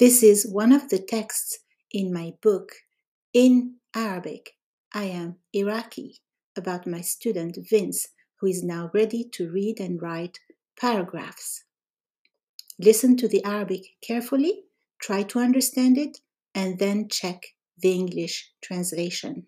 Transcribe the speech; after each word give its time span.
This 0.00 0.22
is 0.22 0.46
one 0.46 0.72
of 0.72 0.88
the 0.90 0.98
texts 0.98 1.58
in 1.90 2.12
my 2.12 2.34
book 2.42 2.72
in 3.32 3.76
Arabic. 3.94 4.52
I 4.92 5.04
am 5.04 5.36
Iraqi 5.52 6.20
about 6.56 6.86
my 6.86 7.00
student 7.00 7.56
Vince, 7.70 8.08
who 8.40 8.46
is 8.46 8.62
now 8.62 8.90
ready 8.92 9.24
to 9.32 9.50
read 9.50 9.80
and 9.80 10.00
write 10.00 10.38
paragraphs. 10.78 11.64
Listen 12.78 13.16
to 13.16 13.28
the 13.28 13.42
Arabic 13.44 13.82
carefully, 14.02 14.64
try 15.00 15.22
to 15.22 15.38
understand 15.38 15.96
it, 15.96 16.18
and 16.54 16.78
then 16.78 17.08
check 17.08 17.40
the 17.78 17.92
English 17.92 18.52
translation. 18.62 19.46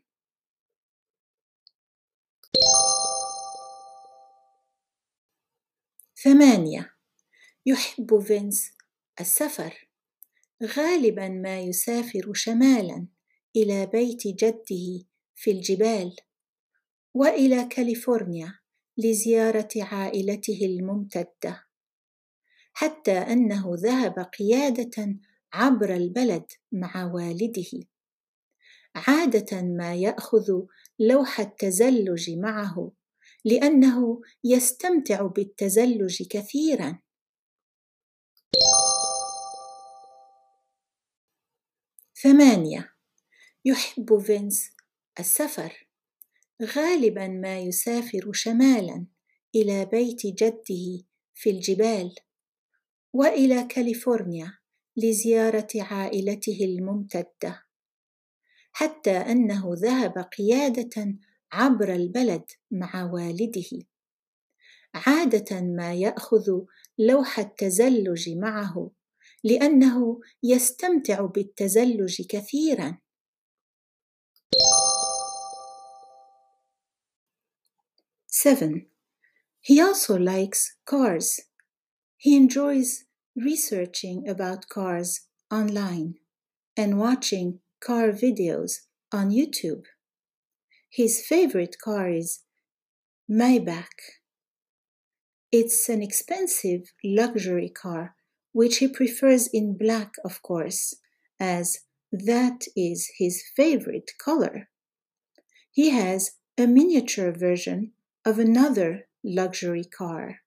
ثمانية 6.25 6.91
يحب 7.67 8.19
فينس 8.21 8.71
السفر 9.21 9.89
غالبا 10.66 11.30
ما 11.30 11.60
يسافر 11.60 12.34
شمالا 12.34 13.08
إلى 13.56 13.86
بيت 13.86 14.28
جده 14.28 15.06
في 15.36 15.52
الجبال 15.52 16.16
وإلى 17.14 17.66
كاليفورنيا 17.66 18.54
لزيارة 18.98 19.70
عائلته 19.76 20.60
الممتدة 20.62 21.64
حتى 22.74 23.12
أنه 23.12 23.72
ذهب 23.76 24.20
قيادة 24.40 25.16
عبر 25.54 25.96
البلد 25.96 26.46
مع 26.72 27.14
والده. 27.14 27.88
عادة 28.96 29.62
ما 29.62 29.96
يأخذ 29.96 30.62
لوح 31.00 31.40
التزلج 31.40 32.32
معه 32.32 32.92
لأنه 33.46 34.22
يستمتع 34.44 35.22
بالتزلج 35.22 36.24
كثيرا. 36.30 37.00
ثمانية. 42.24 42.94
يحب 43.66 44.18
فينس 44.18 44.70
السفر. 45.20 45.88
غالبا 46.62 47.28
ما 47.28 47.60
يسافر 47.60 48.34
شمالا 48.34 49.06
إلى 49.56 49.86
بيت 49.86 50.26
جده 50.26 51.04
في 51.34 51.50
الجبال 51.50 52.16
وإلى 53.14 53.64
كاليفورنيا 53.64 54.54
لزيارة 54.98 55.68
عائلته 55.76 56.58
الممتدة 56.62 57.64
حتى 58.72 59.18
أنه 59.18 59.70
ذهب 59.74 60.18
قيادة 60.38 61.16
عبر 61.52 61.94
البلد 61.94 62.46
مع 62.72 63.04
والده. 63.04 63.86
عادة 64.94 65.62
ما 65.62 65.94
يأخذ 65.94 66.60
لوح 67.00 67.40
التزلج 67.40 68.30
معه 68.30 68.92
لانه 69.45 70.21
يستمتع 70.43 71.21
بالتزلج 71.21 72.23
كثيرا 72.29 72.99
Seven. 78.31 78.87
He 79.61 79.81
also 79.81 80.17
likes 80.17 80.77
cars. 80.87 81.41
He 82.17 82.37
enjoys 82.37 83.05
researching 83.35 84.29
about 84.29 84.69
cars 84.69 85.27
online 85.51 86.15
and 86.77 87.01
watching 87.01 87.59
car 87.81 88.11
videos 88.13 88.73
on 89.13 89.31
YouTube. 89.31 89.83
His 90.91 91.27
favorite 91.27 91.77
car 91.83 92.09
is 92.09 92.45
Maybach. 93.31 93.99
It's 95.51 95.89
an 95.89 96.03
expensive 96.03 96.83
luxury 97.05 97.71
car, 97.71 98.15
which 98.53 98.79
he 98.79 98.89
prefers 98.89 99.47
in 99.47 99.77
black, 99.77 100.15
of 100.25 100.43
course, 100.43 100.95
as 101.39 101.79
that 102.11 102.65
is 102.77 103.11
his 103.19 103.43
favorite 103.57 104.13
color. 104.19 104.69
He 105.71 105.91
has 105.91 106.33
a 106.57 106.67
miniature 106.67 107.33
version 107.33 107.93
of 108.25 108.39
another 108.39 109.09
luxury 109.23 109.85
car. 109.85 110.41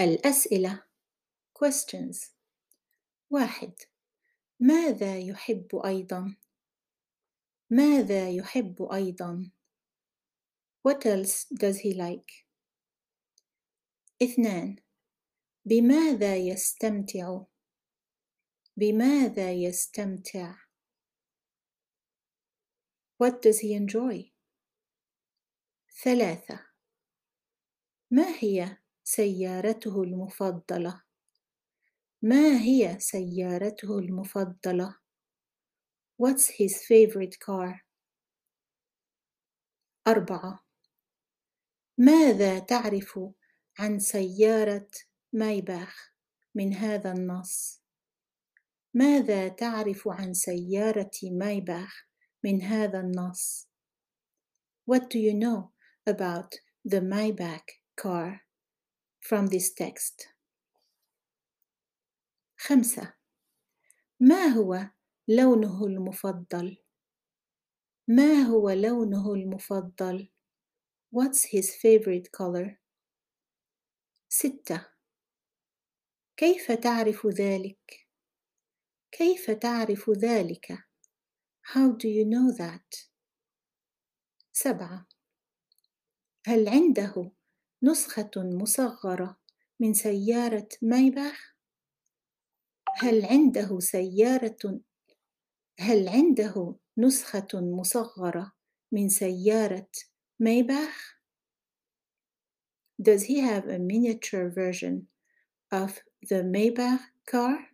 الأسئلة 0.00 0.82
questions 1.54 2.30
واحد 3.30 3.72
ماذا 4.60 5.18
يحب 5.18 5.76
أيضا؟ 5.84 6.36
ماذا 7.70 8.30
يحب 8.30 8.82
أيضا؟ 8.92 9.50
What 10.82 11.06
else 11.06 11.44
does 11.44 11.78
he 11.78 11.94
like? 11.94 12.45
اثنان 14.21 14.75
بماذا 15.65 16.35
يستمتع؟ 16.35 17.41
بماذا 18.77 19.51
يستمتع؟ 19.51 20.55
What 23.23 23.41
does 23.41 23.59
he 23.59 23.73
enjoy? 23.73 24.31
ثلاثة 26.03 26.65
ما 28.11 28.27
هي 28.39 28.77
سيارته 29.03 30.03
المفضلة؟ 30.03 31.03
ما 32.21 32.61
هي 32.61 32.99
سيارته 32.99 33.99
المفضلة؟ 33.99 34.95
What's 36.17 36.47
his 36.47 36.81
favorite 36.81 37.39
car? 37.39 37.85
أربعة 40.07 40.65
ماذا 41.97 42.59
تعرف 42.59 43.19
عن 43.79 43.99
سيارة 43.99 44.89
مايباخ 45.33 46.13
من 46.55 46.73
هذا 46.73 47.11
النص؟ 47.11 47.81
ماذا 48.93 49.47
تعرف 49.47 50.07
عن 50.07 50.33
سيارة 50.33 51.11
مايباخ 51.23 52.07
من 52.43 52.61
هذا 52.61 52.99
النص؟ 52.99 53.69
What 54.91 55.09
do 55.09 55.19
you 55.19 55.33
know 55.33 55.71
about 56.07 56.55
the 56.85 57.01
Maybach 57.01 57.67
car 57.95 58.41
from 59.19 59.47
this 59.47 59.73
text? 59.73 60.27
خمسة 62.57 63.13
ما 64.19 64.45
هو 64.45 64.89
لونه 65.27 65.85
المفضل؟ 65.85 66.77
ما 68.07 68.41
هو 68.41 68.69
لونه 68.69 69.33
المفضل؟ 69.33 70.29
What's 71.11 71.43
his 71.43 71.75
favorite 71.75 72.31
color? 72.31 72.86
ستة 74.39 74.85
كيف 76.37 76.71
تعرف 76.71 77.27
ذلك؟ 77.27 78.07
كيف 79.11 79.51
تعرف 79.51 80.09
ذلك؟ 80.09 80.71
How 81.63 81.91
do 81.91 82.07
you 82.07 82.25
know 82.25 82.57
that? 82.57 83.09
سبعة 84.53 85.07
هل 86.45 86.69
عنده 86.69 87.31
نسخة 87.83 88.31
مصغرة 88.35 89.39
من 89.79 89.93
سيارة 89.93 90.69
مايباخ؟ 90.81 91.55
هل 92.97 93.25
عنده 93.25 93.79
سيارة 93.79 94.81
هل 95.79 96.09
عنده 96.09 96.75
نسخة 96.97 97.47
مصغرة 97.53 98.51
من 98.91 99.09
سيارة 99.09 99.89
مايباخ؟ 100.39 101.16
Does 103.01 103.23
he 103.25 103.41
have 103.41 103.67
a 103.67 103.77
miniature 103.77 104.49
version 104.49 105.07
of 105.71 106.01
the 106.27 106.43
Maybach 106.43 107.01
car? 107.27 107.67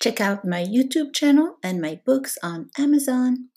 Check 0.00 0.20
out 0.20 0.44
my 0.44 0.64
YouTube 0.64 1.14
channel 1.14 1.56
and 1.62 1.80
my 1.80 2.00
books 2.04 2.38
on 2.42 2.70
Amazon. 2.78 3.48